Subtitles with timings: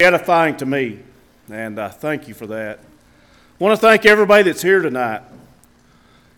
[0.00, 1.00] edifying to me,
[1.50, 2.78] and uh, thank you for that.
[2.78, 5.22] I want to thank everybody that's here tonight.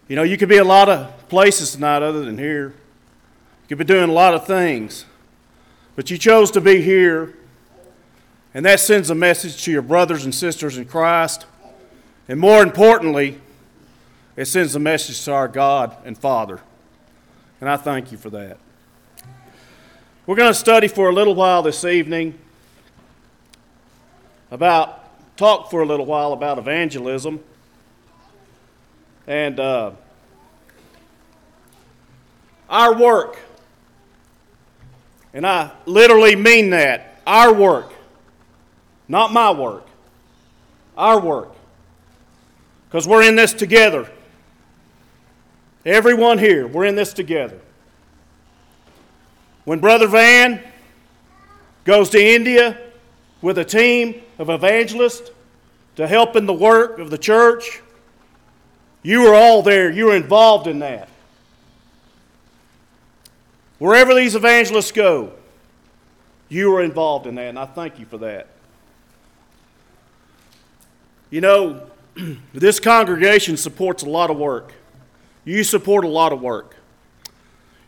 [0.08, 2.68] You know, you could be a lot of places tonight other than here.
[2.68, 5.04] You could be doing a lot of things,
[5.94, 7.36] but you chose to be here,
[8.54, 11.44] and that sends a message to your brothers and sisters in Christ.
[12.28, 13.42] And more importantly,
[14.36, 16.60] it sends a message to our God and Father.
[17.60, 18.56] And I thank you for that.
[20.24, 22.38] We're going to study for a little while this evening
[24.50, 27.40] about, talk for a little while about evangelism.
[29.26, 29.92] And uh,
[32.68, 33.38] our work,
[35.32, 37.92] and I literally mean that, our work,
[39.08, 39.86] not my work,
[40.96, 41.52] our work,
[42.88, 44.10] because we're in this together.
[45.86, 47.58] Everyone here, we're in this together.
[49.64, 50.60] When Brother Van
[51.84, 52.89] goes to India
[53.42, 55.30] with a team of evangelists
[55.96, 57.82] to help in the work of the church.
[59.02, 61.08] You were all there, you were involved in that.
[63.78, 65.32] Wherever these evangelists go,
[66.50, 68.48] you were involved in that, and I thank you for that.
[71.30, 71.86] You know,
[72.52, 74.74] this congregation supports a lot of work.
[75.44, 76.76] You support a lot of work.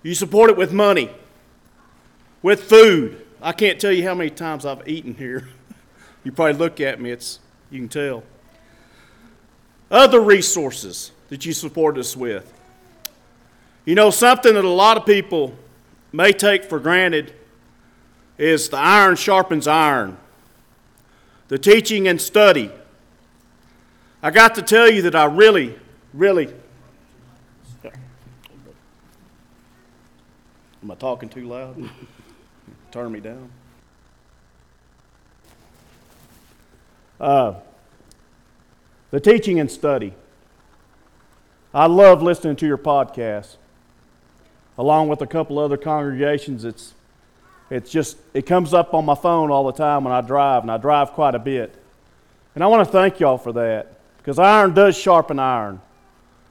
[0.02, 1.10] You support it with money,
[2.40, 3.21] with food.
[3.42, 5.48] I can't tell you how many times I've eaten here.
[6.24, 8.22] You probably look at me, it's, you can tell.
[9.90, 12.52] Other resources that you support us with.
[13.84, 15.52] You know, something that a lot of people
[16.12, 17.34] may take for granted
[18.38, 20.16] is the iron sharpens iron,
[21.48, 22.70] the teaching and study.
[24.22, 25.76] I got to tell you that I really,
[26.14, 26.54] really.
[30.82, 31.90] Am I talking too loud?
[32.92, 33.50] Turn me down.
[37.18, 37.54] Uh,
[39.10, 40.12] the teaching and study.
[41.72, 43.56] I love listening to your podcast.
[44.76, 46.92] Along with a couple other congregations, it's,
[47.70, 50.70] it's just, it comes up on my phone all the time when I drive, and
[50.70, 51.74] I drive quite a bit.
[52.54, 55.80] And I want to thank y'all for that, because iron does sharpen iron.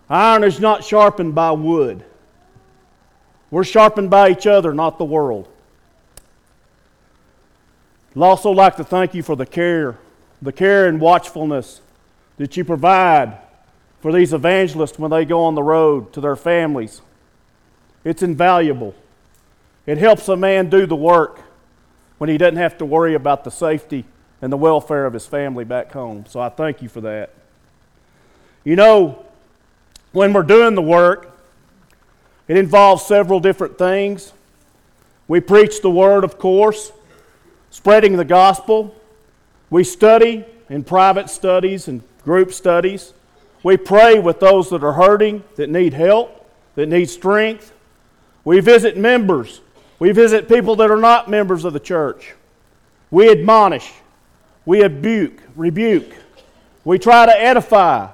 [0.09, 2.03] Iron is not sharpened by wood.
[3.51, 5.47] We're sharpened by each other, not the world.
[8.15, 9.97] I'd also like to thank you for the care
[10.41, 11.81] the care and watchfulness
[12.37, 13.37] that you provide
[13.99, 17.01] for these evangelists when they go on the road to their families.
[18.03, 18.95] It's invaluable.
[19.85, 21.41] It helps a man do the work
[22.17, 24.05] when he doesn't have to worry about the safety
[24.41, 26.25] and the welfare of his family back home.
[26.27, 27.31] So I thank you for that.
[28.63, 29.25] You know,
[30.11, 31.37] when we're doing the work,
[32.47, 34.33] it involves several different things.
[35.27, 36.91] We preach the word, of course,
[37.71, 38.95] spreading the gospel,
[39.71, 43.13] we study in private studies and group studies.
[43.63, 47.73] We pray with those that are hurting, that need help, that need strength.
[48.43, 49.61] We visit members.
[49.99, 52.33] We visit people that are not members of the church.
[53.09, 53.91] We admonish.
[54.65, 55.41] We rebuke.
[55.55, 56.11] rebuke.
[56.83, 58.09] We try to edify.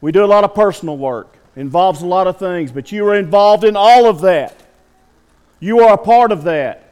[0.00, 1.36] We do a lot of personal work.
[1.56, 4.60] Involves a lot of things, but you are involved in all of that.
[5.60, 6.83] You are a part of that.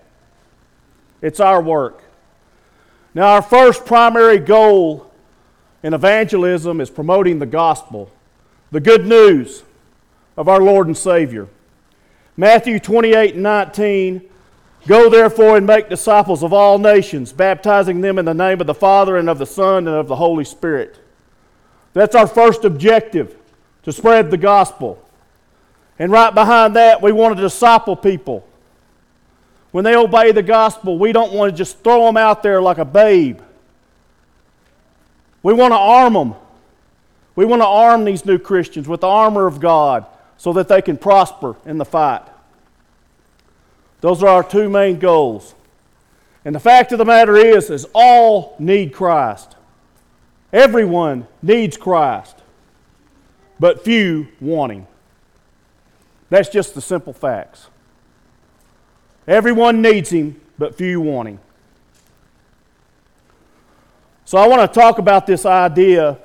[1.22, 2.04] It's our work.
[3.14, 5.10] Now, our first primary goal
[5.82, 8.10] in evangelism is promoting the gospel,
[8.70, 9.62] the good news
[10.36, 11.48] of our Lord and Savior.
[12.36, 14.28] Matthew 28 and 19
[14.86, 18.74] Go therefore and make disciples of all nations, baptizing them in the name of the
[18.74, 20.98] Father and of the Son and of the Holy Spirit.
[21.92, 23.36] That's our first objective
[23.84, 25.00] to spread the gospel.
[25.98, 28.46] And right behind that, we want to disciple people
[29.72, 32.78] when they obey the gospel, we don't want to just throw them out there like
[32.78, 33.40] a babe.
[35.42, 36.34] We want to arm them.
[37.34, 40.06] We want to arm these new Christians with the armor of God
[40.36, 42.22] so that they can prosper in the fight.
[44.02, 45.54] Those are our two main goals.
[46.44, 49.56] And the fact of the matter is, is all need Christ.
[50.52, 52.36] Everyone needs Christ,
[53.58, 54.86] but few want him.
[56.28, 57.68] That's just the simple facts.
[59.26, 61.38] Everyone needs him, but few want him.
[64.24, 66.18] So I want to talk about this idea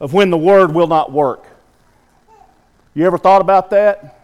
[0.00, 1.46] of when the word will not work.
[2.94, 4.18] You ever thought about that?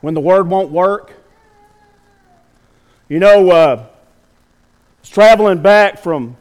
[0.00, 1.12] When the word won't work?
[3.08, 3.86] You know, uh, I
[5.00, 6.36] was traveling back from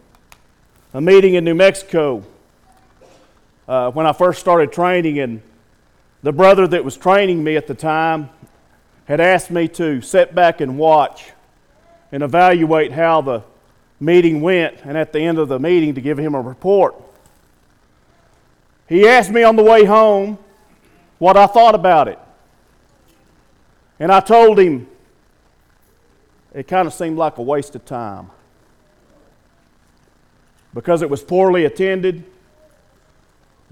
[0.94, 2.24] a meeting in New Mexico
[3.68, 5.42] uh, when I first started training, and
[6.24, 8.30] the brother that was training me at the time
[9.10, 11.32] had asked me to sit back and watch
[12.12, 13.44] and evaluate how the
[14.00, 16.94] meeting went, and at the end of the meeting to give him a report.
[18.88, 20.38] He asked me on the way home
[21.18, 22.20] what I thought about it.
[24.00, 24.88] And I told him
[26.54, 28.30] it kind of seemed like a waste of time
[30.72, 32.24] because it was poorly attended,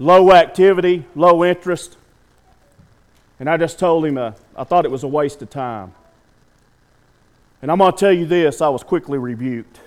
[0.00, 1.96] low activity, low interest.
[3.40, 5.92] And I just told him uh, I thought it was a waste of time.
[7.62, 9.80] And I'm going to tell you this I was quickly rebuked.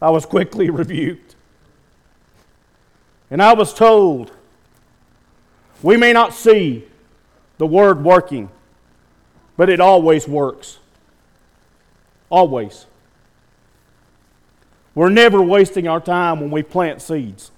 [0.00, 1.36] I was quickly rebuked.
[3.30, 4.32] And I was told,
[5.82, 6.84] we may not see
[7.58, 8.50] the word working,
[9.56, 10.78] but it always works.
[12.30, 12.86] Always.
[14.94, 17.50] We're never wasting our time when we plant seeds.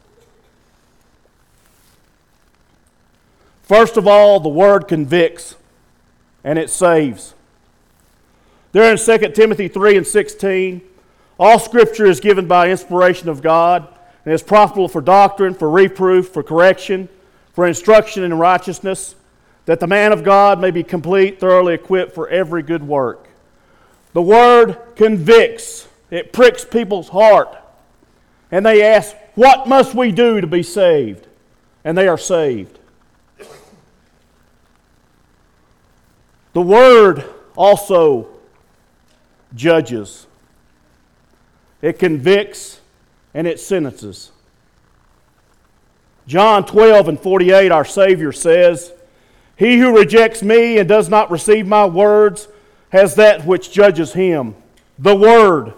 [3.71, 5.55] First of all, the word convicts
[6.43, 7.35] and it saves.
[8.73, 10.81] There in 2 Timothy 3 and 16,
[11.39, 13.87] all scripture is given by inspiration of God
[14.25, 17.09] and is profitable for doctrine, for reproof, for correction,
[17.53, 19.15] for instruction in righteousness,
[19.67, 23.29] that the man of God may be complete, thoroughly equipped for every good work.
[24.15, 27.57] The word convicts, it pricks people's heart.
[28.51, 31.29] And they ask, What must we do to be saved?
[31.85, 32.80] And they are saved.
[36.52, 37.25] The word
[37.56, 38.29] also
[39.55, 40.26] judges,
[41.82, 42.81] it convicts,
[43.35, 44.32] and it sentences.
[46.26, 48.93] John 12 and 48, our Savior says,
[49.56, 52.49] He who rejects me and does not receive my words
[52.91, 54.55] has that which judges him.
[54.99, 55.73] The word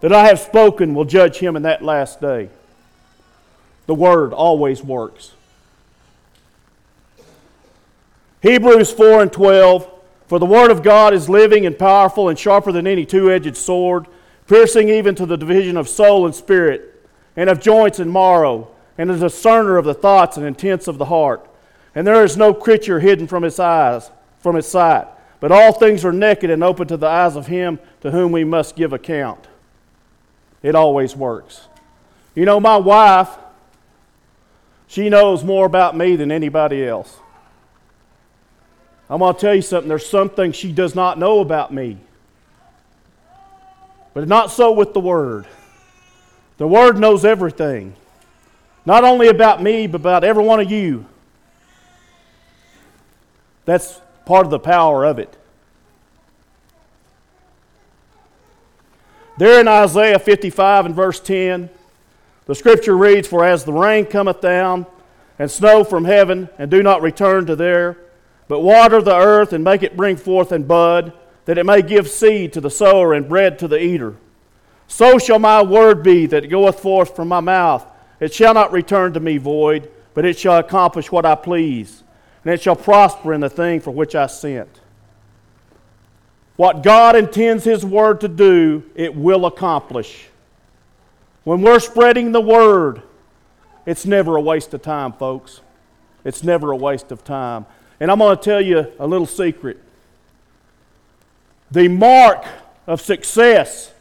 [0.00, 2.48] that I have spoken will judge him in that last day.
[3.86, 5.32] The word always works.
[8.42, 9.90] Hebrews 4 and 12
[10.26, 13.56] For the word of God is living and powerful and sharper than any two edged
[13.56, 14.06] sword,
[14.46, 17.06] piercing even to the division of soul and spirit,
[17.36, 21.06] and of joints and marrow, and a discerner of the thoughts and intents of the
[21.06, 21.48] heart.
[21.94, 25.06] And there is no creature hidden from his eyes, from his sight,
[25.40, 28.44] but all things are naked and open to the eyes of him to whom we
[28.44, 29.46] must give account.
[30.62, 31.68] It always works.
[32.34, 33.30] You know, my wife,
[34.86, 37.18] she knows more about me than anybody else.
[39.10, 39.88] I'm going to tell you something.
[39.88, 41.98] There's something she does not know about me.
[44.12, 45.46] But not so with the Word.
[46.58, 47.94] The Word knows everything.
[48.84, 51.06] Not only about me, but about every one of you.
[53.64, 55.36] That's part of the power of it.
[59.38, 61.70] There in Isaiah 55 and verse 10,
[62.46, 64.86] the scripture reads, For as the rain cometh down,
[65.38, 67.96] and snow from heaven, and do not return to there,
[68.48, 71.12] but water the earth and make it bring forth and bud,
[71.44, 74.16] that it may give seed to the sower and bread to the eater.
[74.86, 77.86] So shall my word be that goeth forth from my mouth.
[78.20, 82.02] It shall not return to me void, but it shall accomplish what I please,
[82.44, 84.80] and it shall prosper in the thing for which I sent.
[86.56, 90.26] What God intends His word to do, it will accomplish.
[91.44, 93.02] When we're spreading the word,
[93.86, 95.60] it's never a waste of time, folks.
[96.24, 97.64] It's never a waste of time.
[98.00, 99.78] And I'm going to tell you a little secret.
[101.70, 102.44] The mark
[102.86, 103.92] of success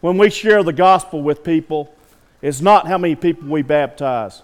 [0.00, 1.94] when we share the gospel with people
[2.40, 4.42] is not how many people we baptize.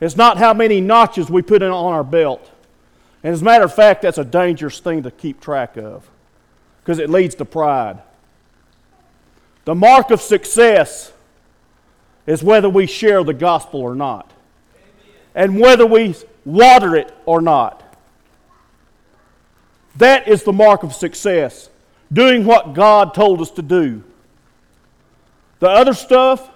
[0.00, 2.50] It's not how many notches we put on our belt.
[3.24, 6.08] And as a matter of fact, that's a dangerous thing to keep track of
[6.80, 8.00] because it leads to pride.
[9.64, 11.12] The mark of success
[12.26, 14.30] is whether we share the gospel or not,
[15.34, 17.82] and whether we water it or not.
[19.98, 21.70] That is the mark of success.
[22.12, 24.04] Doing what God told us to do.
[25.58, 26.50] The other stuff,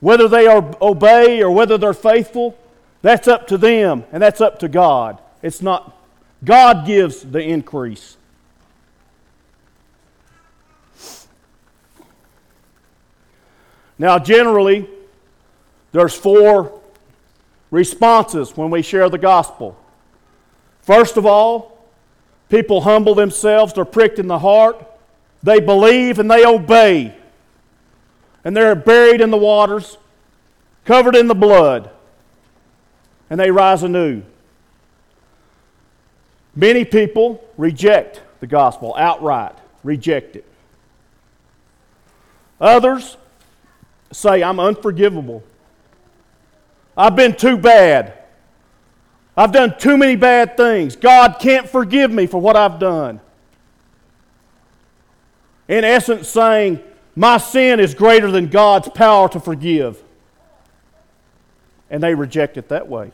[0.00, 2.56] whether they are obey or whether they're faithful,
[3.02, 5.18] that's up to them and that's up to God.
[5.42, 5.96] It's not
[6.44, 8.16] God gives the increase.
[13.98, 14.86] Now, generally,
[15.92, 16.80] there's four
[17.70, 19.78] responses when we share the gospel.
[20.82, 21.75] First of all,
[22.48, 24.84] People humble themselves, they're pricked in the heart,
[25.42, 27.14] they believe and they obey.
[28.44, 29.98] And they're buried in the waters,
[30.84, 31.90] covered in the blood,
[33.28, 34.22] and they rise anew.
[36.54, 40.44] Many people reject the gospel outright, reject it.
[42.60, 43.16] Others
[44.12, 45.42] say, I'm unforgivable.
[46.96, 48.15] I've been too bad.
[49.36, 50.96] I've done too many bad things.
[50.96, 53.20] God can't forgive me for what I've done.
[55.68, 56.80] In essence, saying,
[57.14, 60.02] My sin is greater than God's power to forgive.
[61.90, 63.12] And they reject it that way.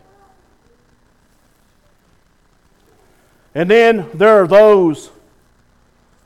[3.54, 5.10] And then there are those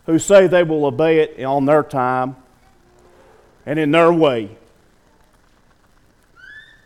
[0.05, 2.37] who say they will obey it on their time
[3.65, 4.57] and in their way.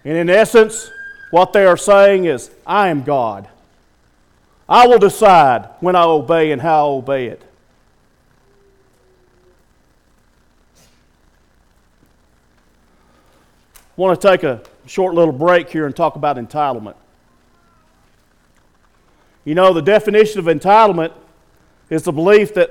[0.05, 0.91] And in essence,
[1.31, 3.49] what they are saying is, I am God.
[4.69, 7.43] I will decide when I obey and how I obey it.
[13.97, 16.95] I want to take a short little break here and talk about entitlement.
[19.45, 21.13] You know, the definition of entitlement
[21.91, 22.71] is the belief that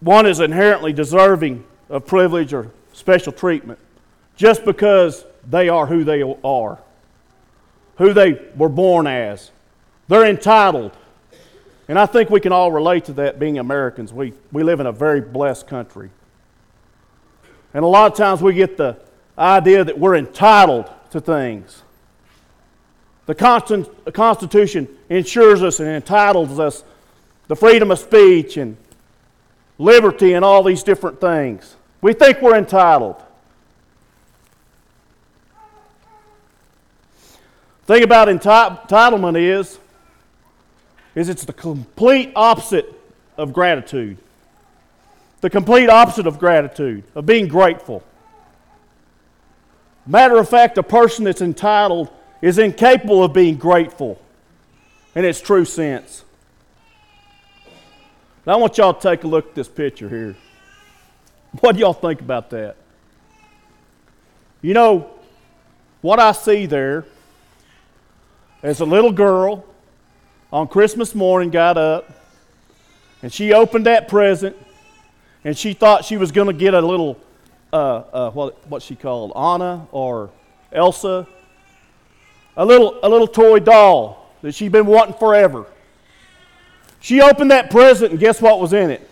[0.00, 3.78] one is inherently deserving of privilege or special treatment
[4.36, 6.78] just because they are who they are,
[7.96, 9.50] who they were born as.
[10.08, 10.92] They're entitled.
[11.88, 14.12] And I think we can all relate to that being Americans.
[14.12, 16.10] We, we live in a very blessed country.
[17.74, 18.96] And a lot of times we get the
[19.38, 21.82] idea that we're entitled to things.
[23.26, 23.34] The
[24.14, 26.84] Constitution ensures us and entitles us
[27.48, 28.76] the freedom of speech and
[29.78, 31.76] liberty and all these different things.
[32.00, 33.16] We think we're entitled.
[37.86, 39.78] Thing about entitlement is,
[41.14, 42.92] is it's the complete opposite
[43.38, 44.18] of gratitude.
[45.40, 48.02] The complete opposite of gratitude, of being grateful.
[50.06, 52.10] Matter of fact, a person that's entitled
[52.42, 54.20] is incapable of being grateful
[55.14, 56.24] in its true sense.
[58.46, 60.36] Now, I want y'all to take a look at this picture here.
[61.60, 62.76] What do y'all think about that?
[64.60, 65.10] You know,
[66.02, 67.06] what I see there
[68.66, 69.64] is a little girl
[70.52, 72.10] on Christmas morning got up
[73.22, 74.56] and she opened that present
[75.44, 77.16] and she thought she was going to get a little,
[77.72, 80.30] uh, uh, what, what she called, Anna or
[80.72, 81.28] Elsa,
[82.56, 85.66] a little, a little toy doll that she'd been wanting forever.
[86.98, 89.08] She opened that present, and guess what was in it?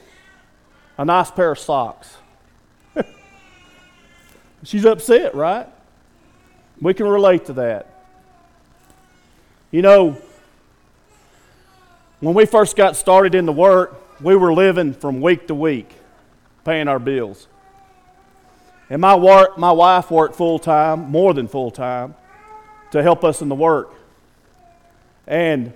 [0.99, 2.16] A nice pair of socks.
[4.64, 5.68] She's upset, right?
[6.80, 7.93] We can relate to that.
[9.75, 10.16] You know,
[12.21, 15.90] when we first got started in the work, we were living from week to week,
[16.64, 17.49] paying our bills.
[18.88, 22.14] And my, work, my wife worked full time, more than full time,
[22.93, 23.93] to help us in the work.
[25.26, 25.73] And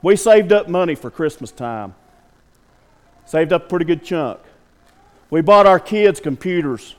[0.00, 1.94] we saved up money for Christmas time.
[3.26, 4.40] Saved up a pretty good chunk.
[5.28, 6.94] We bought our kids computers,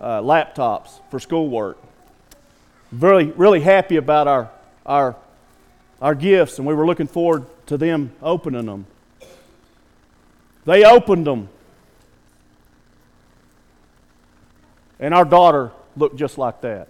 [0.00, 1.78] uh, laptops for schoolwork.
[2.90, 4.50] Really, really happy about our,
[4.86, 5.16] our,
[6.00, 8.86] our gifts, and we were looking forward to them opening them.
[10.64, 11.48] They opened them.
[14.98, 16.88] And our daughter looked just like that.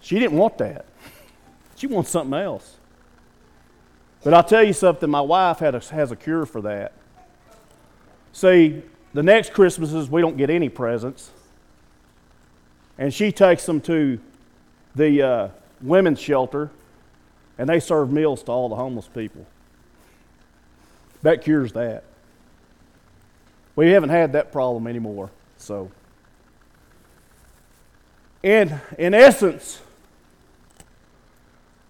[0.00, 0.86] She didn't want that.
[1.76, 2.76] She wants something else.
[4.24, 6.92] But I'll tell you something, my wife a, has a cure for that.
[8.32, 8.82] See,
[9.14, 11.30] the next Christmases, we don't get any presents.
[13.00, 14.20] And she takes them to
[14.94, 15.48] the uh,
[15.80, 16.70] women's shelter,
[17.56, 19.46] and they serve meals to all the homeless people.
[21.22, 22.04] That cures that.
[23.74, 25.30] We haven't had that problem anymore.
[25.56, 25.90] So,
[28.44, 29.80] and in essence,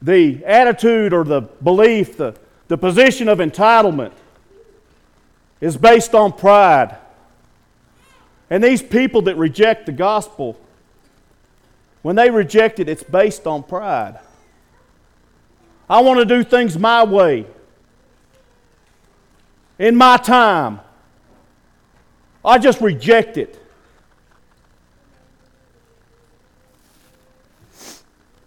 [0.00, 2.36] the attitude or the belief, the,
[2.68, 4.12] the position of entitlement
[5.60, 6.96] is based on pride.
[8.48, 10.56] And these people that reject the gospel,
[12.02, 14.18] when they reject it, it's based on pride.
[15.88, 17.46] I want to do things my way,
[19.78, 20.80] in my time.
[22.44, 23.60] I just reject it.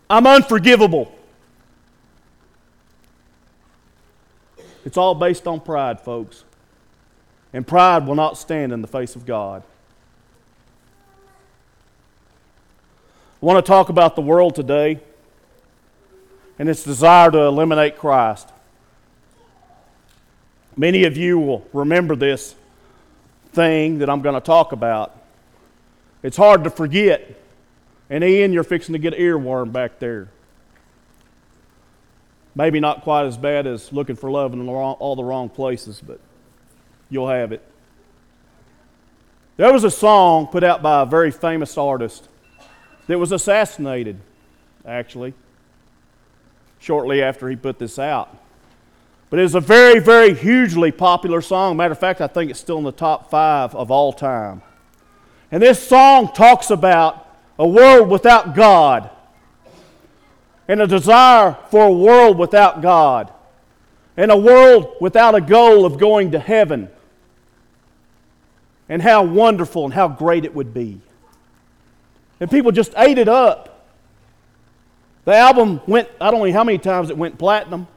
[0.09, 1.13] I'm unforgivable.
[4.85, 6.43] It's all based on pride, folks.
[7.51, 9.63] And pride will not stand in the face of God.
[13.43, 15.01] I want to talk about the world today
[16.57, 18.47] and its desire to eliminate Christ.
[20.77, 22.55] Many of you will remember this
[23.51, 25.13] thing that I'm going to talk about.
[26.23, 27.37] It's hard to forget.
[28.09, 30.29] And Ian, you're fixing to get an earworm back there.
[32.55, 36.21] Maybe not quite as bad as looking for love in all the wrong places, but
[37.09, 37.61] you'll have it.
[39.57, 42.29] There was a song put out by a very famous artist
[43.07, 44.17] that was assassinated,
[44.85, 45.33] actually,
[46.79, 48.37] shortly after he put this out.
[49.29, 51.75] But it's a very, very hugely popular song.
[51.75, 54.61] Matter of fact, I think it's still in the top five of all time.
[55.51, 59.09] And this song talks about a world without God
[60.67, 63.31] and a desire for a world without God
[64.15, 66.89] and a world without a goal of going to heaven
[68.87, 71.01] and how wonderful and how great it would be.
[72.39, 73.87] And people just ate it up.
[75.25, 77.87] The album went, I don't know how many times it went platinum.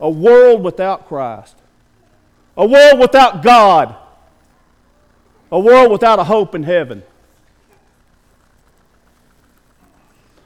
[0.00, 1.56] A world without Christ.
[2.56, 3.96] A world without God.
[5.50, 7.02] A world without a hope in heaven.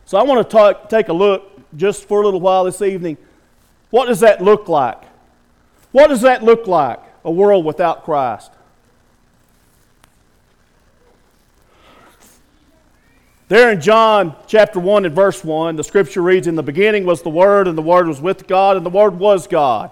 [0.04, 3.16] So I want to talk, take a look just for a little while this evening.
[3.90, 5.00] What does that look like?
[5.92, 7.00] What does that look like?
[7.25, 8.50] A world without Christ.
[13.50, 17.23] There in John chapter 1 and verse 1, the scripture reads In the beginning was
[17.23, 19.90] the Word, and the Word was with God, and the Word was God.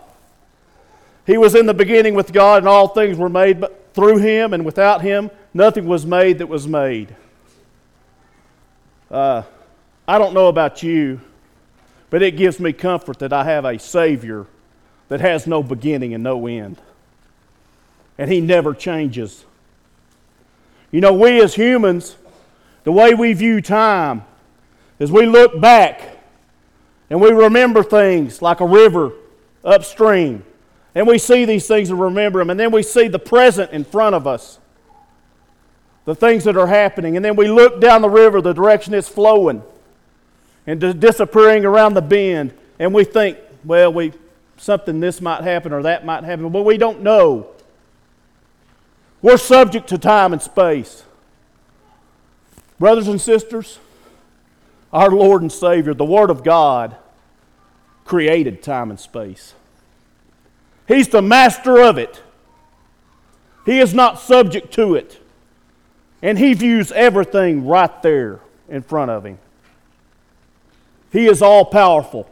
[1.27, 4.65] He was in the beginning with God, and all things were made through him, and
[4.65, 7.17] without him, nothing was made that was made.
[9.11, 9.43] Uh,
[10.07, 11.21] I don't know about you,
[12.11, 14.47] but it gives me comfort that I have a Savior
[15.09, 16.81] that has no beginning and no end.
[18.19, 19.45] And He never changes.
[20.93, 22.15] You know, we as humans,
[22.89, 24.25] the way we view time
[24.99, 26.17] is we look back
[27.11, 29.13] and we remember things like a river
[29.63, 30.43] upstream.
[30.95, 32.49] And we see these things and remember them.
[32.49, 34.59] And then we see the present in front of us,
[36.07, 37.17] the things that are happening.
[37.17, 39.63] And then we look down the river, the direction it's flowing,
[40.67, 42.55] and disappearing around the bend.
[42.79, 44.15] And we think, well, we,
[44.57, 46.49] something this might happen or that might happen.
[46.49, 47.49] But we don't know.
[49.21, 51.05] We're subject to time and space.
[52.79, 53.79] Brothers and sisters,
[54.93, 56.97] our Lord and Savior, the Word of God,
[58.05, 59.55] created time and space.
[60.87, 62.23] He's the master of it.
[63.67, 65.21] He is not subject to it.
[66.23, 69.39] And He views everything right there in front of Him.
[71.13, 72.31] He is all powerful.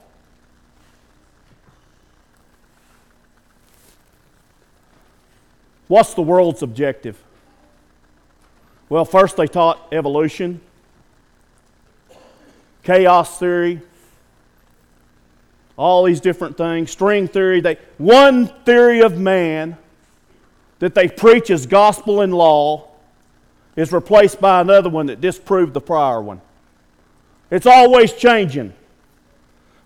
[5.89, 7.17] What's the world's objective?
[8.89, 10.61] Well, first they taught evolution,
[12.83, 13.81] chaos theory,
[15.77, 17.61] all these different things, string theory.
[17.61, 19.77] They, one theory of man
[20.79, 22.89] that they preach as gospel and law
[23.75, 26.41] is replaced by another one that disproved the prior one.
[27.51, 28.73] It's always changing.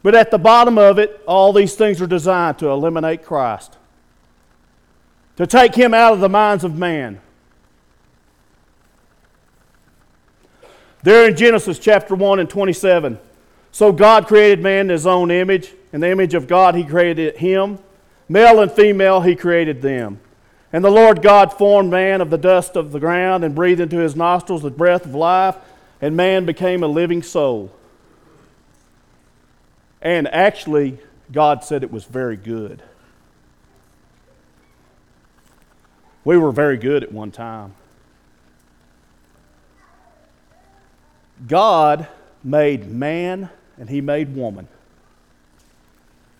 [0.02, 3.76] But at the bottom of it, all these things are designed to eliminate Christ,
[5.36, 7.20] to take him out of the minds of man.
[11.02, 13.18] There in Genesis chapter 1 and 27,
[13.72, 15.72] so God created man in his own image.
[15.92, 17.78] In the image of God, he created him.
[18.28, 20.20] Male and female, he created them.
[20.72, 23.98] And the Lord God formed man of the dust of the ground and breathed into
[23.98, 25.56] his nostrils the breath of life,
[26.00, 27.72] and man became a living soul.
[30.02, 30.98] And actually,
[31.32, 32.82] God said it was very good.
[36.24, 37.74] We were very good at one time.
[41.46, 42.08] God
[42.42, 44.68] made man and he made woman.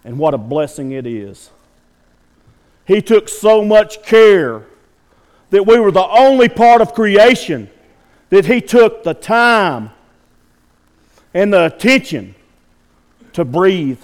[0.05, 1.51] And what a blessing it is.
[2.87, 4.65] He took so much care
[5.51, 7.71] that we were the only part of creation
[8.31, 9.91] that he took the time
[11.35, 12.35] and the attention
[13.33, 14.01] to breathe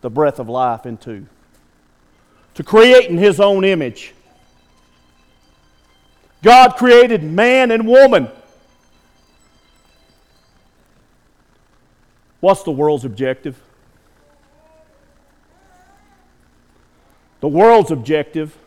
[0.00, 1.26] the breath of life into,
[2.54, 4.14] to create in his own image.
[6.42, 8.28] God created man and woman.
[12.42, 13.56] What's the world's objective?
[17.38, 18.58] The world's objective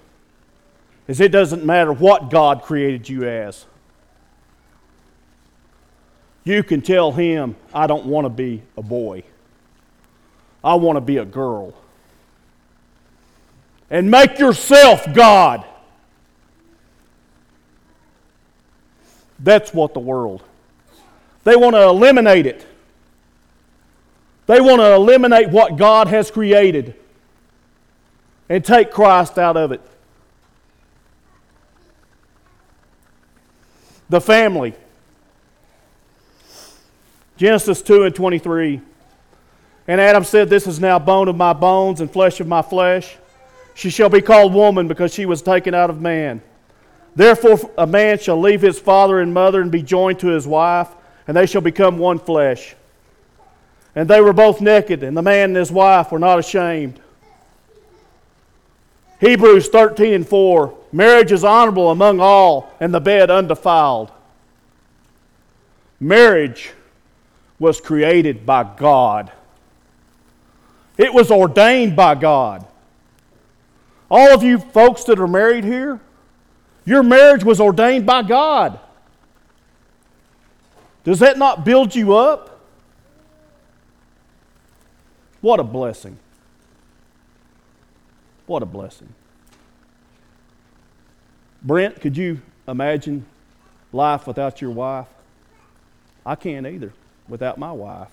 [1.09, 3.65] is it doesn't matter what God created you as.
[6.45, 9.23] You can tell him, I don't want to be a boy.
[10.63, 11.73] I want to be a girl.
[13.89, 15.65] And make yourself God.
[19.37, 20.43] That's what the world.
[21.43, 22.65] They want to eliminate it.
[24.47, 26.95] They want to eliminate what God has created
[28.47, 29.81] and take Christ out of it.
[34.09, 34.75] The family.
[37.37, 38.81] Genesis 2 and 23.
[39.87, 43.17] And Adam said, This is now bone of my bones and flesh of my flesh.
[43.73, 46.41] She shall be called woman because she was taken out of man.
[47.15, 50.89] Therefore, a man shall leave his father and mother and be joined to his wife,
[51.27, 52.75] and they shall become one flesh.
[53.95, 56.99] And they were both naked, and the man and his wife were not ashamed.
[59.19, 64.11] Hebrews 13 and 4 Marriage is honorable among all, and the bed undefiled.
[65.99, 66.71] Marriage
[67.57, 69.31] was created by God,
[70.97, 72.65] it was ordained by God.
[74.09, 75.99] All of you folks that are married here,
[76.85, 78.79] your marriage was ordained by God.
[81.03, 82.54] Does that not build you up?
[85.45, 86.17] What a blessing.
[88.47, 89.09] What a blessing.
[91.61, 93.27] Brent, could you imagine
[93.93, 95.05] life without your wife?
[96.25, 96.93] I can't either
[97.27, 98.09] without my wife.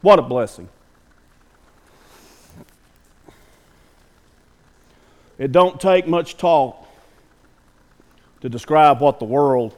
[0.00, 0.70] What a blessing.
[5.36, 6.88] It don't take much talk
[8.40, 9.74] to describe what the world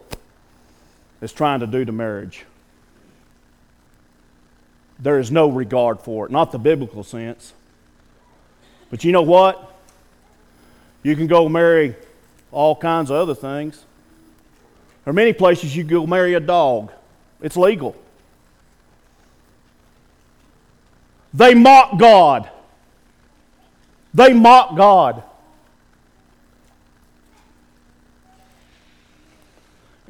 [1.20, 2.44] is trying to do to marriage.
[5.02, 7.52] There is no regard for it, not the biblical sense.
[8.88, 9.74] But you know what?
[11.02, 11.96] You can go marry
[12.50, 13.84] all kinds of other things.
[15.04, 16.92] There are many places you can go marry a dog.
[17.40, 17.96] It's legal.
[21.34, 22.48] They mock God.
[24.14, 25.24] They mock God.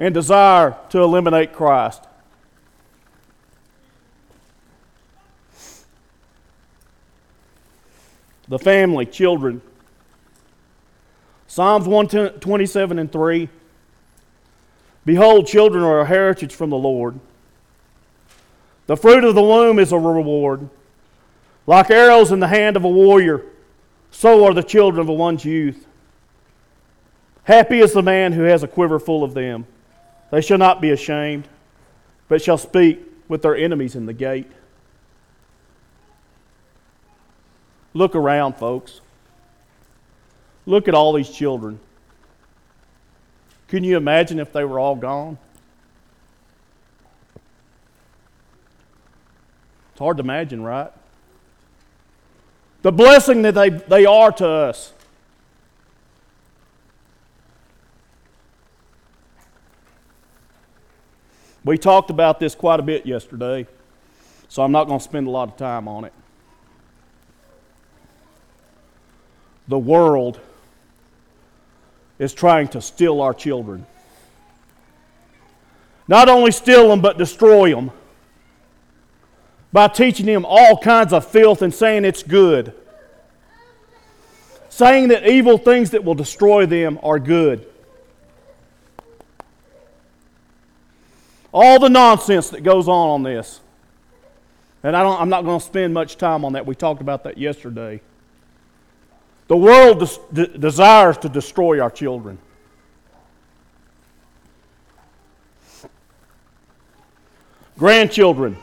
[0.03, 2.03] and desire to eliminate Christ.
[8.49, 9.63] The family, children.
[11.47, 13.49] Psalms 127 and 3.
[15.05, 17.19] Behold, children are a heritage from the Lord.
[18.87, 20.69] The fruit of the womb is a reward.
[21.67, 23.45] Like arrows in the hand of a warrior,
[24.11, 25.87] so are the children of one's youth.
[27.45, 29.67] Happy is the man who has a quiver full of them.
[30.31, 31.49] They shall not be ashamed,
[32.29, 34.51] but shall speak with their enemies in the gate.
[37.95, 39.01] Look around, folks.
[40.65, 41.81] Look at all these children.
[43.69, 45.39] Can you imagine if they were all gone?
[49.93, 50.93] It's hard to imagine, right?
[52.83, 54.93] The blessing that they, they are to us.
[61.65, 63.69] We talked about this quite a bit yesterday,
[64.49, 66.13] so I'm not going to spend a lot of time on it.
[69.68, 70.40] The world
[72.18, 73.87] is trying to steal our children.
[76.09, 77.90] Not only steal them, but destroy them
[79.72, 82.75] by teaching them all kinds of filth and saying it's good.
[84.68, 87.66] Saying that evil things that will destroy them are good.
[91.53, 93.61] all the nonsense that goes on on this.
[94.83, 96.66] And I don't, I'm not going to spend much time on that.
[96.66, 98.01] We talked about that yesterday.
[99.53, 102.38] The world des- de- desires to destroy our children.
[107.77, 108.57] Grandchildren.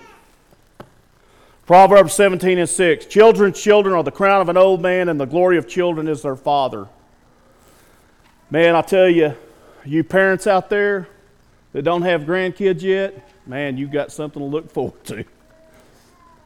[1.67, 3.05] Proverbs 17 and 6.
[3.05, 6.23] Children's children are the crown of an old man, and the glory of children is
[6.23, 6.87] their father.
[8.49, 9.35] Man, I tell you,
[9.85, 11.07] you parents out there,
[11.73, 15.23] that don't have grandkids yet, man, you've got something to look forward to.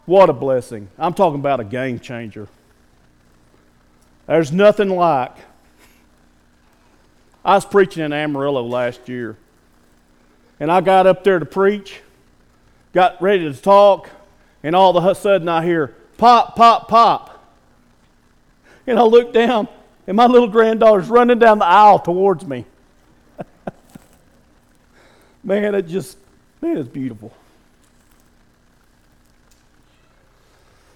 [0.05, 0.89] What a blessing.
[0.99, 2.49] I'm talking about a game changer.
[4.27, 5.35] There's nothing like.
[7.45, 9.35] I was preaching in Amarillo last year,
[10.59, 12.01] and I got up there to preach,
[12.93, 14.09] got ready to talk,
[14.63, 17.29] and all of a sudden I hear pop, pop, pop.
[18.87, 19.67] And I look down,
[20.07, 22.65] and my little granddaughter's running down the aisle towards me.
[25.43, 26.17] Man, it just,
[26.61, 27.33] man, it's beautiful.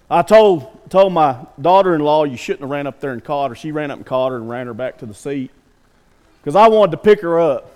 [0.10, 3.50] I told, told my daughter in law you shouldn't have ran up there and caught
[3.50, 3.56] her.
[3.56, 5.52] She ran up and caught her and ran her back to the seat
[6.42, 7.72] because I wanted to pick her up.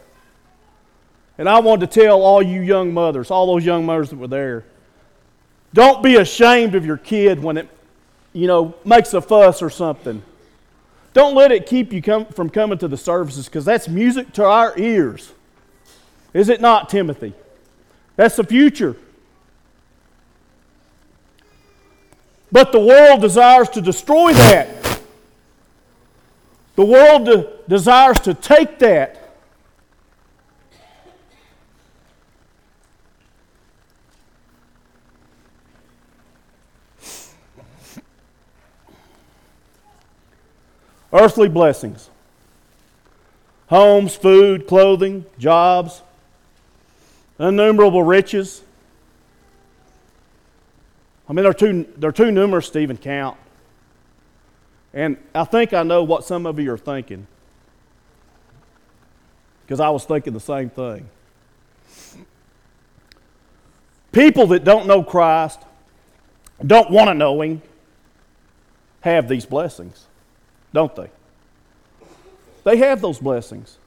[1.37, 4.27] And I wanted to tell all you young mothers, all those young mothers that were
[4.27, 4.63] there,
[5.73, 7.69] don't be ashamed of your kid when it,
[8.33, 10.21] you know, makes a fuss or something.
[11.13, 14.45] Don't let it keep you come, from coming to the services because that's music to
[14.45, 15.33] our ears.
[16.33, 17.33] Is it not, Timothy?
[18.15, 18.95] That's the future.
[22.51, 24.99] But the world desires to destroy that.
[26.75, 29.17] The world de- desires to take that.
[41.13, 42.09] Earthly blessings
[43.67, 46.01] homes, food, clothing, jobs,
[47.39, 48.63] innumerable riches.
[51.31, 53.37] I mean, they're too, they're too numerous to even count.
[54.93, 57.25] And I think I know what some of you are thinking.
[59.61, 61.09] Because I was thinking the same thing.
[64.11, 65.61] People that don't know Christ,
[66.67, 67.61] don't want to know Him,
[68.99, 70.07] have these blessings,
[70.73, 71.09] don't they?
[72.65, 73.77] They have those blessings.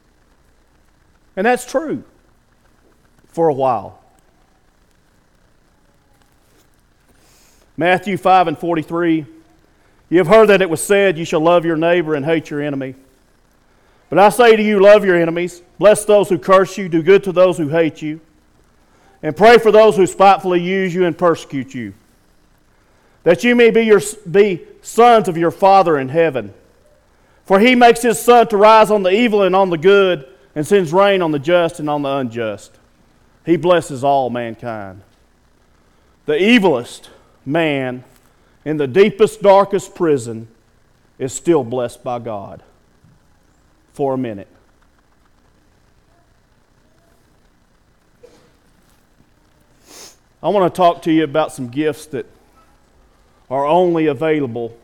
[1.36, 2.04] And that's true
[3.26, 4.02] for a while.
[7.76, 9.26] Matthew 5 and 43
[10.10, 12.62] You have heard that it was said, You shall love your neighbor and hate your
[12.62, 12.94] enemy.
[14.10, 17.24] But I say to you, love your enemies, bless those who curse you, do good
[17.24, 18.20] to those who hate you,
[19.22, 21.94] and pray for those who spitefully use you and persecute you,
[23.24, 26.54] that you may be, your, be sons of your Father in heaven.
[27.44, 30.64] For he makes his sun to rise on the evil and on the good, and
[30.64, 32.78] sends rain on the just and on the unjust.
[33.44, 35.02] He blesses all mankind.
[36.26, 37.08] The evilest
[37.44, 38.04] man
[38.64, 40.48] in the deepest, darkest prison
[41.18, 42.62] is still blessed by God
[43.92, 44.48] for a minute.
[50.42, 52.26] I want to talk to you about some gifts that
[53.50, 54.76] are only available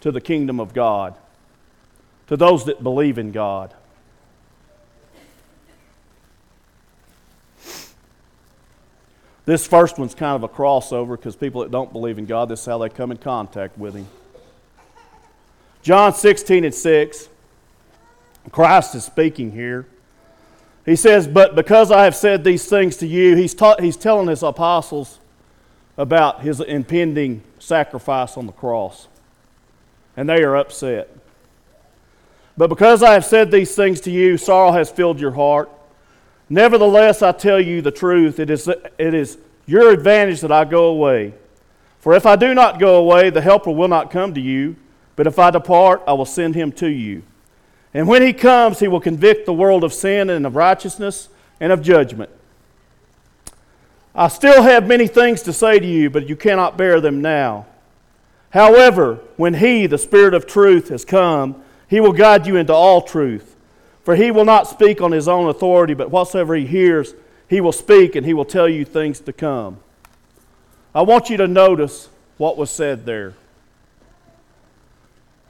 [0.00, 1.14] to the kingdom of God,
[2.28, 3.74] to those that believe in God.
[9.46, 12.60] This first one's kind of a crossover because people that don't believe in God, this
[12.60, 14.06] is how they come in contact with Him.
[15.82, 17.28] John 16 and 6,
[18.52, 19.86] Christ is speaking here.
[20.84, 24.28] He says, But because I have said these things to you, he's, ta- he's telling
[24.28, 25.18] his apostles
[25.96, 29.08] about his impending sacrifice on the cross.
[30.16, 31.08] And they are upset.
[32.56, 35.70] But because I have said these things to you, sorrow has filled your heart.
[36.52, 38.40] Nevertheless, I tell you the truth.
[38.40, 41.32] It is, it is your advantage that I go away.
[42.00, 44.74] For if I do not go away, the Helper will not come to you.
[45.14, 47.22] But if I depart, I will send him to you.
[47.94, 51.28] And when he comes, he will convict the world of sin and of righteousness
[51.60, 52.30] and of judgment.
[54.14, 57.66] I still have many things to say to you, but you cannot bear them now.
[58.50, 63.02] However, when he, the Spirit of truth, has come, he will guide you into all
[63.02, 63.56] truth.
[64.04, 67.14] For he will not speak on his own authority, but whatsoever he hears,
[67.48, 69.78] he will speak and he will tell you things to come.
[70.94, 73.34] I want you to notice what was said there.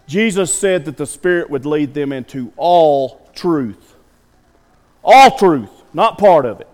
[0.06, 3.94] Jesus said that the Spirit would lead them into all truth.
[5.04, 6.68] All truth, not part of it.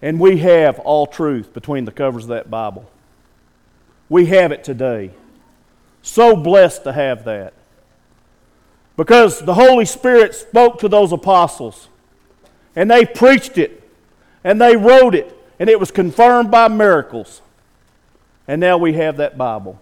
[0.00, 2.90] And we have all truth between the covers of that Bible.
[4.08, 5.10] We have it today.
[6.02, 7.54] So blessed to have that.
[8.96, 11.88] Because the Holy Spirit spoke to those apostles,
[12.76, 13.82] and they preached it,
[14.44, 17.42] and they wrote it, and it was confirmed by miracles.
[18.46, 19.80] And now we have that Bible.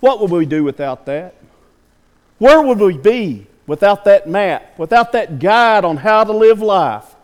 [0.00, 1.34] What would we do without that?
[2.38, 7.14] Where would we be without that map, without that guide on how to live life?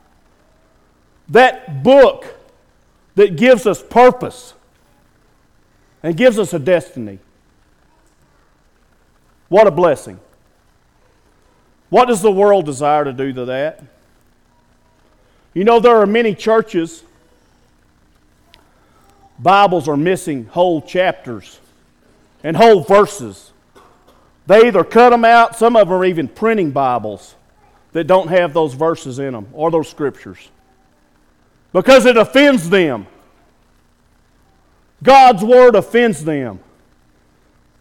[1.29, 2.24] That book
[3.16, 4.55] that gives us purpose
[6.03, 7.18] and gives us a destiny.
[9.48, 10.20] What a blessing.
[11.90, 13.83] What does the world desire to do to that?
[15.55, 17.03] You know, there are many churches,
[19.38, 21.61] Bibles are missing whole chapters
[22.42, 23.53] and whole verses.
[24.46, 27.35] They either cut them out, some of them are even printing Bibles
[27.92, 30.51] that don't have those verses in them or those scriptures
[31.72, 33.07] because it offends them.
[35.03, 36.61] God's Word offends them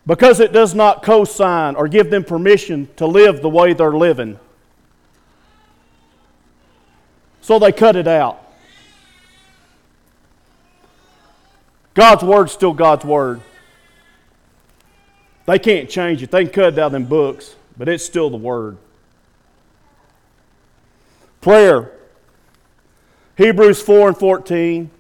[0.08, 3.92] because it does not co sign or give them permission to live the way they're
[3.92, 4.40] living.
[7.42, 8.42] So they cut it out.
[11.94, 13.42] God's Word's still God's Word.
[15.46, 16.32] They can't change it.
[16.32, 18.78] They can cut it out in books, but it's still the Word.
[21.42, 21.92] Prayer.
[23.38, 24.92] Hebrews 4 and 14.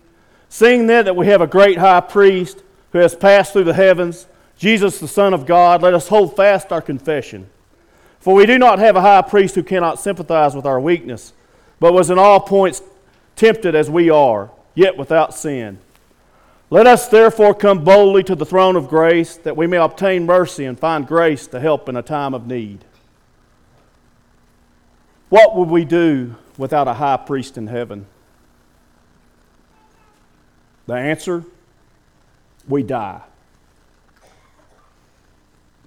[0.50, 4.26] Seeing then that we have a great high priest who has passed through the heavens,
[4.58, 7.50] Jesus the Son of God, let us hold fast our confession.
[8.20, 11.34] For we do not have a high priest who cannot sympathize with our weakness,
[11.80, 12.82] but was in all points
[13.36, 15.78] tempted as we are, yet without sin.
[16.70, 20.66] Let us therefore come boldly to the throne of grace, that we may obtain mercy
[20.66, 22.84] and find grace to help in a time of need.
[25.30, 28.08] What would we do without a high priest in heaven?
[30.88, 31.44] The answer
[32.68, 33.22] we die.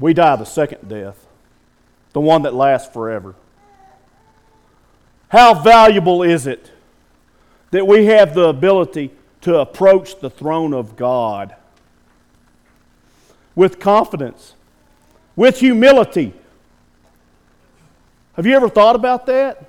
[0.01, 1.25] We die the second death,
[2.13, 3.37] the one that lasts forever.
[5.29, 6.73] How valuable is it
[7.71, 11.55] that we have the ability to approach the throne of God?
[13.55, 14.55] with confidence,
[15.37, 16.33] with humility.
[18.33, 19.65] Have you ever thought about that?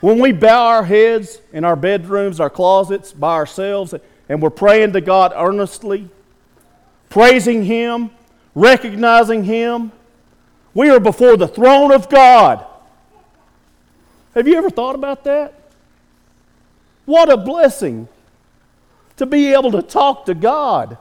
[0.00, 3.92] When we bow our heads in our bedrooms, our closets, by ourselves,
[4.28, 6.08] and we're praying to God earnestly,
[7.08, 8.10] praising Him,
[8.54, 9.92] recognizing Him,
[10.74, 12.64] we are before the throne of God.
[14.34, 15.54] Have you ever thought about that?
[17.04, 18.08] What a blessing
[19.16, 20.96] to be able to talk to God.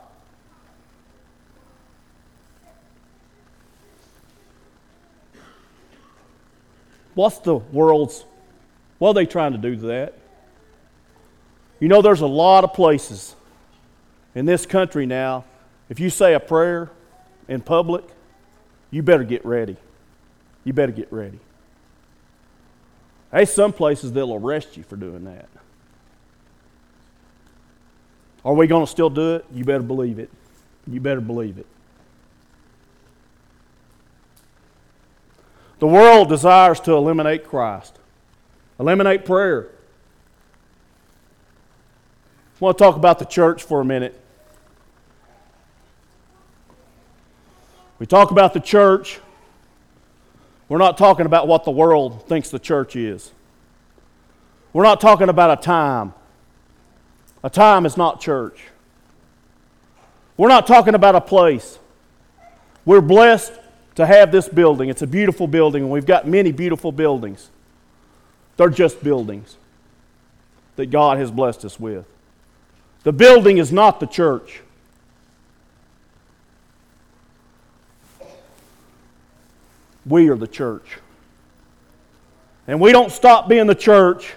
[7.13, 8.23] What's the world's
[8.97, 10.13] what are they trying to do to that?
[11.79, 13.35] You know, there's a lot of places
[14.35, 15.45] in this country now,
[15.89, 16.89] if you say a prayer
[17.49, 18.05] in public,
[18.91, 19.75] you better get ready.
[20.63, 21.39] You better get ready.
[23.31, 25.49] Hey, some places they'll arrest you for doing that.
[28.45, 29.45] Are we going to still do it?
[29.51, 30.29] You better believe it.
[30.87, 31.65] You better believe it.
[35.79, 37.97] The world desires to eliminate Christ.
[38.79, 39.69] Eliminate prayer.
[42.61, 44.19] I want to talk about the church for a minute.
[47.99, 49.19] We talk about the church.
[50.69, 53.31] We're not talking about what the world thinks the church is.
[54.71, 56.13] We're not talking about a time.
[57.43, 58.67] A time is not church.
[60.37, 61.79] We're not talking about a place.
[62.85, 63.53] We're blessed
[63.95, 64.89] to have this building.
[64.89, 67.49] It's a beautiful building, and we've got many beautiful buildings.
[68.55, 69.57] They're just buildings
[70.77, 72.05] that God has blessed us with.
[73.03, 74.61] The building is not the church.
[80.09, 80.97] We are the church.
[82.67, 84.33] And we don't stop being the church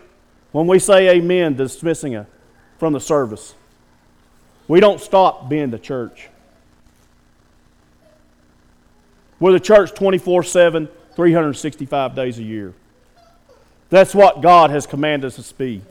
[0.53, 2.27] when we say amen dismissing it
[2.79, 3.55] from the service.
[4.69, 6.29] We don't stop being the church.
[9.41, 12.75] We're the church 24 7, 365 days a year.
[13.89, 15.83] That's what God has commanded us to be.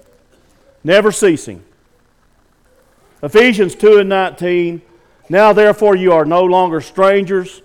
[0.83, 1.63] Never ceasing.
[3.21, 4.81] Ephesians 2 and 19.
[5.29, 7.61] Now, therefore, you are no longer strangers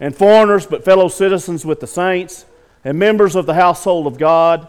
[0.00, 2.46] and foreigners, but fellow citizens with the saints
[2.84, 4.66] and members of the household of God,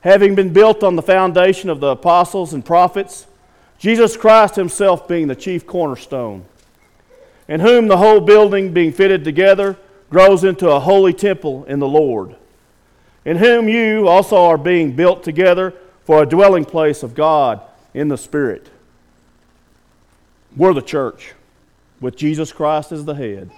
[0.00, 3.26] having been built on the foundation of the apostles and prophets,
[3.78, 6.44] Jesus Christ Himself being the chief cornerstone,
[7.48, 9.76] in whom the whole building, being fitted together,
[10.08, 12.36] grows into a holy temple in the Lord
[13.28, 17.60] in whom you also are being built together for a dwelling place of God
[17.92, 18.70] in the Spirit.
[20.56, 21.34] We're the church
[22.00, 23.50] with Jesus Christ as the head.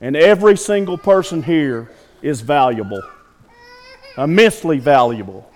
[0.00, 1.90] And every single person here
[2.22, 3.02] is valuable,
[4.18, 5.50] immensely valuable.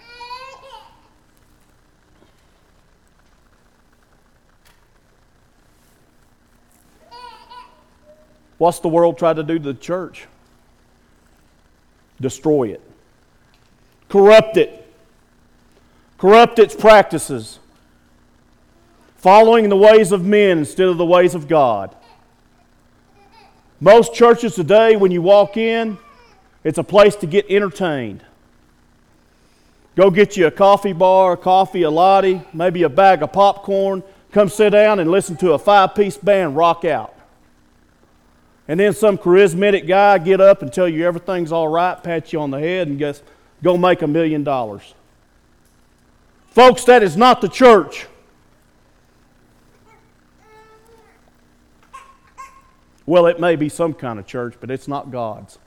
[8.56, 10.26] What's the world try to do to the church?
[12.20, 12.80] destroy it,
[14.08, 14.86] corrupt it,
[16.18, 17.58] corrupt its practices,
[19.16, 21.94] following the ways of men instead of the ways of God.
[23.80, 25.98] Most churches today, when you walk in,
[26.64, 28.24] it's a place to get entertained.
[29.96, 34.02] Go get you a coffee bar, a coffee, a latte, maybe a bag of popcorn.
[34.32, 37.14] Come sit down and listen to a five piece band rock out
[38.68, 42.40] and then some charismatic guy get up and tell you everything's all right, pat you
[42.40, 43.22] on the head, and guess
[43.62, 44.94] go make a million dollars.
[46.50, 48.06] Folks, that is not the church.
[53.08, 55.58] Well, it may be some kind of church, but it's not God's.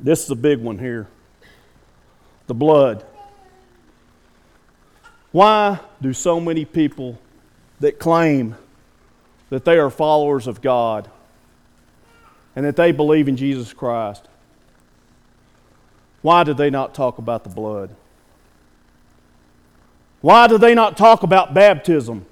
[0.00, 1.06] This is a big one here
[2.46, 3.04] the blood.
[5.30, 7.18] Why do so many people
[7.80, 8.56] that claim
[9.50, 11.10] that they are followers of God
[12.56, 14.26] and that they believe in Jesus Christ,
[16.22, 17.94] why do they not talk about the blood?
[20.22, 22.24] Why do they not talk about baptism?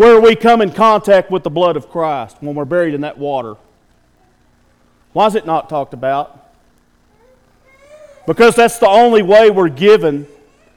[0.00, 3.18] Where we come in contact with the blood of Christ when we're buried in that
[3.18, 3.56] water.
[5.12, 6.52] Why is it not talked about?
[8.26, 10.26] Because that's the only way we're given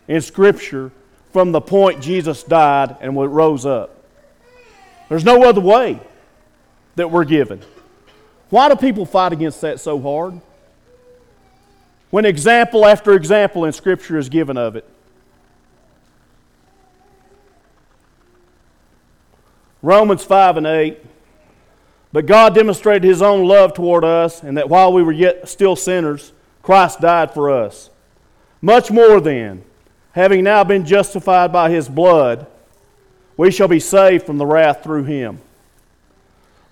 [0.10, 0.92] in Scripture
[1.32, 3.96] from the point Jesus died and rose up.
[5.08, 6.02] There's no other way
[6.98, 7.62] that we're given.
[8.50, 10.42] Why do people fight against that so hard?
[12.10, 14.86] When example after example in Scripture is given of it.
[19.84, 20.98] Romans 5 and 8.
[22.12, 25.76] But God demonstrated his own love toward us, and that while we were yet still
[25.76, 26.32] sinners,
[26.64, 27.92] Christ died for us.
[28.62, 29.64] Much more then
[30.14, 32.48] having now been justified by his blood,
[33.36, 35.40] we shall be saved from the wrath through him.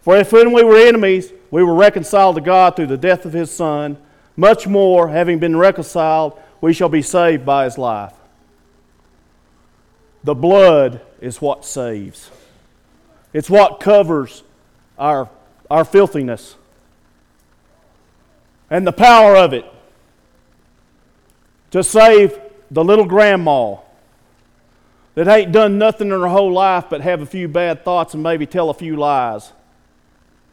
[0.02, 3.34] For if when we were enemies, we were reconciled to God through the death of
[3.34, 3.98] his Son,
[4.38, 8.14] much more, having been reconciled, we shall be saved by his life.
[10.24, 12.30] The blood is what saves,
[13.34, 14.44] it's what covers
[14.98, 15.30] our,
[15.70, 16.56] our filthiness
[18.70, 19.66] and the power of it
[21.72, 23.76] to save the little grandma
[25.16, 28.24] that ain't done nothing in her whole life but have a few bad thoughts and
[28.24, 29.52] maybe tell a few lies.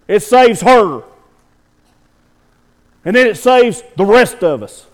[0.08, 1.04] It saves her.
[3.04, 4.86] And then it saves the rest of us.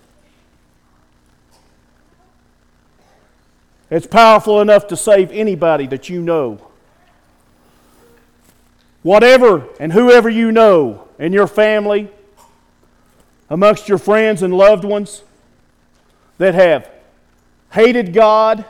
[3.89, 6.59] It's powerful enough to save anybody that you know.
[9.05, 12.09] Whatever and whoever you know in your family,
[13.51, 15.21] amongst your friends and loved ones
[16.39, 16.89] that have
[17.71, 18.65] hated God,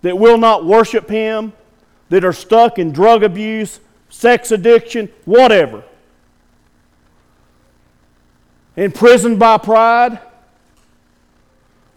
[0.00, 1.52] that will not worship Him,
[2.08, 5.84] that are stuck in drug abuse, sex addiction, whatever.
[8.76, 10.20] Imprisoned by pride.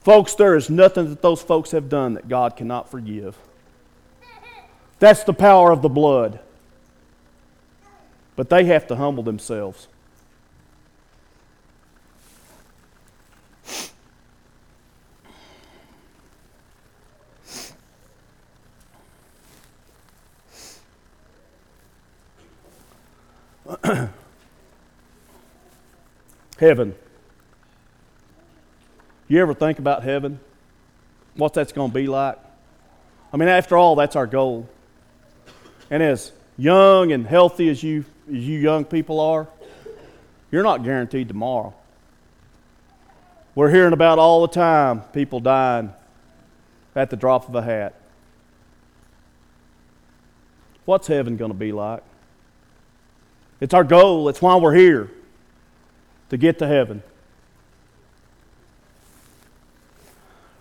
[0.01, 3.37] Folks, there is nothing that those folks have done that God cannot forgive.
[4.99, 6.41] That's the power of the blood.
[8.35, 9.87] But they have to humble themselves.
[26.57, 26.95] heaven.
[29.27, 30.39] You ever think about heaven?
[31.35, 32.37] What that's going to be like?
[33.33, 34.69] I mean, after all, that's our goal.
[35.89, 39.47] And as young and healthy as you, as you young people are,
[40.51, 41.73] you're not guaranteed tomorrow.
[43.53, 45.93] We're hearing about all the time people dying
[46.95, 47.95] at the drop of a hat.
[50.85, 52.03] What's heaven going to be like?
[53.59, 54.29] It's our goal.
[54.29, 55.09] It's why we're here
[56.29, 57.01] to get to heaven.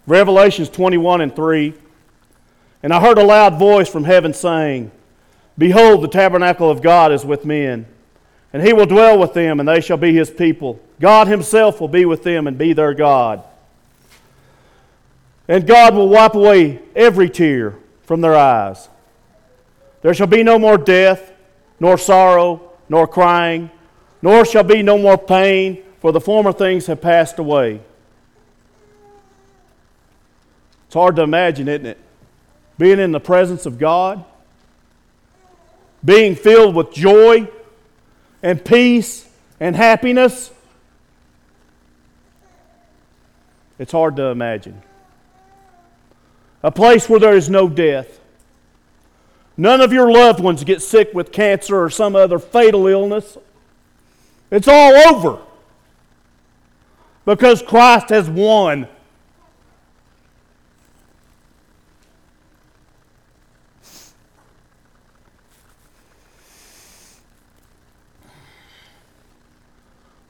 [0.06, 1.74] Revelations 21 and 3.
[2.82, 4.90] And I heard a loud voice from heaven saying,
[5.56, 7.86] Behold, the tabernacle of God is with men,
[8.52, 10.80] and he will dwell with them, and they shall be his people.
[11.00, 13.42] God himself will be with them and be their God.
[15.46, 18.88] And God will wipe away every tear from their eyes.
[20.02, 21.32] There shall be no more death,
[21.80, 23.70] nor sorrow, nor crying,
[24.22, 27.80] nor shall be no more pain, for the former things have passed away.
[30.86, 31.98] It's hard to imagine, isn't it?
[32.78, 34.24] Being in the presence of God,
[36.04, 37.48] being filled with joy
[38.42, 39.28] and peace
[39.58, 40.50] and happiness.
[43.78, 44.82] It's hard to imagine.
[46.62, 48.20] A place where there is no death.
[49.56, 53.36] None of your loved ones get sick with cancer or some other fatal illness.
[54.50, 55.38] It's all over
[57.24, 58.88] because Christ has won.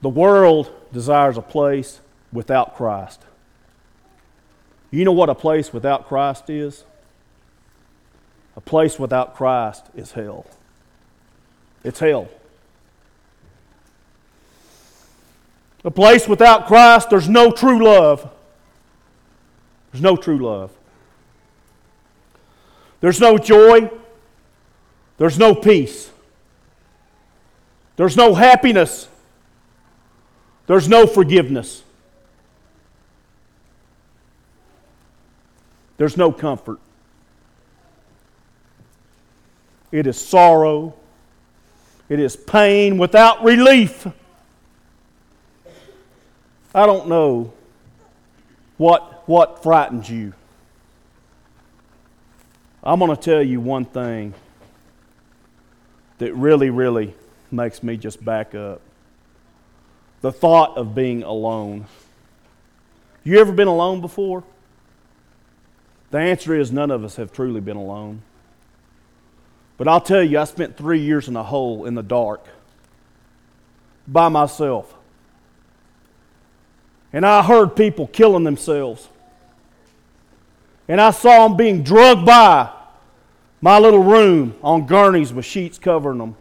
[0.05, 1.99] The world desires a place
[2.31, 3.23] without Christ.
[4.91, 6.85] You know what a place without Christ is?
[8.55, 10.45] A place without Christ is hell.
[11.83, 12.29] It's hell.
[15.87, 18.31] A place without Christ, there's no true love.
[19.91, 20.71] There's no true love.
[23.01, 23.91] There's no joy.
[25.17, 26.11] There's no peace.
[27.97, 29.09] There's no happiness.
[30.67, 31.83] There's no forgiveness.
[35.97, 36.79] There's no comfort.
[39.93, 40.95] It is sorrow.
[42.09, 44.07] It is pain without relief.
[46.75, 47.53] I don't know
[48.77, 50.33] what, what frightens you.
[52.83, 54.35] I'm going to tell you one thing
[56.19, 57.15] that really, really
[57.51, 58.81] makes me just back up
[60.25, 61.85] the thought of being alone.
[63.25, 64.43] You ever been alone before?
[66.13, 68.23] The answer is none of us have truly been alone.
[69.77, 72.47] But I'll tell you, I spent three years in a hole in the dark
[74.09, 74.95] by myself.
[77.13, 79.11] And I heard people killing themselves.
[80.89, 82.73] And I saw them being drugged by
[83.61, 86.37] my little room on gurneys with sheets covering them.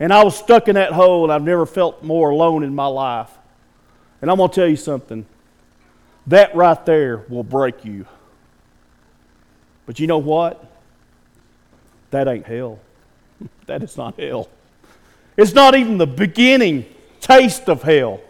[0.00, 2.86] And I was stuck in that hole, and I've never felt more alone in my
[2.86, 3.30] life.
[4.22, 5.26] And I'm going to tell you something
[6.26, 8.06] that right there will break you.
[9.86, 10.64] But you know what?
[12.10, 12.78] That ain't hell.
[13.66, 14.48] That is not hell.
[15.36, 16.86] It's not even the beginning
[17.20, 18.20] taste of hell.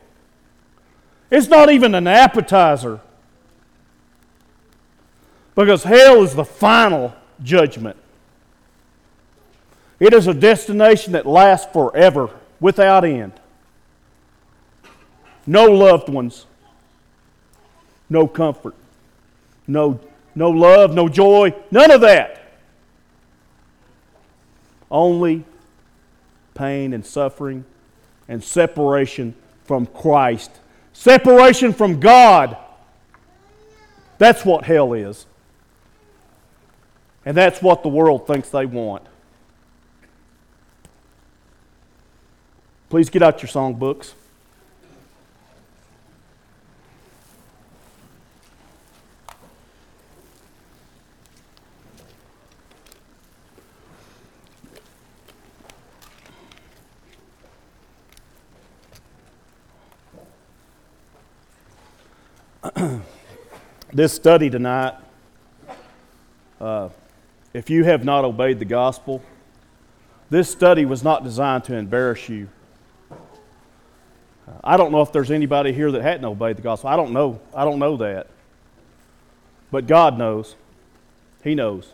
[1.31, 3.01] It's not even an appetizer.
[5.55, 7.97] Because hell is the final judgment.
[10.01, 12.31] It is a destination that lasts forever
[12.61, 13.33] without end.
[15.47, 16.47] No loved ones,
[18.09, 18.75] no comfort,
[19.67, 19.99] no,
[20.35, 22.43] no love, no joy, none of that.
[24.91, 25.45] Only
[26.55, 27.65] pain and suffering
[28.29, 29.35] and separation
[29.65, 30.51] from Christ,
[30.93, 32.57] separation from God.
[34.19, 35.27] That's what hell is.
[37.25, 39.03] And that's what the world thinks they want.
[42.89, 44.15] Please get out your songbooks.
[63.93, 64.95] this study tonight,
[66.59, 66.89] uh,
[67.53, 69.23] if you have not obeyed the gospel,
[70.31, 72.49] this study was not designed to embarrass you.
[74.63, 76.91] I don't know if there's anybody here that hadn't obeyed the gospel.
[76.91, 77.41] I don't know.
[77.55, 78.29] I don't know that.
[79.71, 80.57] But God knows.
[81.43, 81.93] He knows.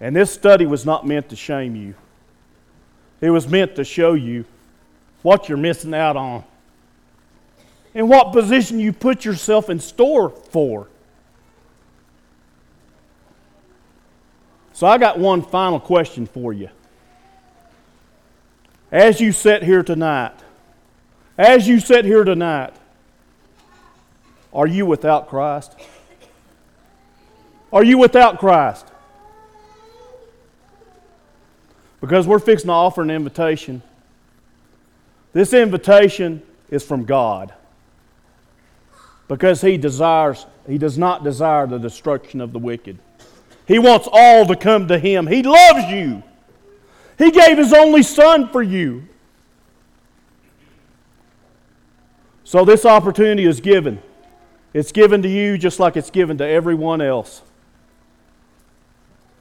[0.00, 1.94] And this study was not meant to shame you,
[3.20, 4.44] it was meant to show you
[5.22, 6.44] what you're missing out on
[7.94, 10.88] and what position you put yourself in store for.
[14.74, 16.68] So, I got one final question for you.
[18.90, 20.34] As you sit here tonight,
[21.36, 22.74] as you sit here tonight,
[24.52, 25.74] are you without Christ?
[27.72, 28.86] Are you without Christ?
[32.00, 33.82] Because we're fixing to offer an invitation.
[35.32, 37.52] This invitation is from God.
[39.26, 42.98] Because he desires, he does not desire the destruction of the wicked.
[43.66, 45.26] He wants all to come to him.
[45.26, 46.22] He loves you.
[47.18, 49.08] He gave his only son for you.
[52.44, 54.00] So this opportunity is given.
[54.74, 57.42] It's given to you just like it's given to everyone else.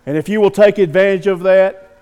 [0.05, 1.99] And if you will take advantage of that,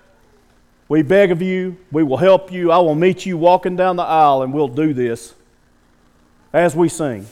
[0.88, 2.70] we beg of you, we will help you.
[2.70, 5.34] I will meet you walking down the aisle and we'll do this
[6.52, 7.26] as we sing.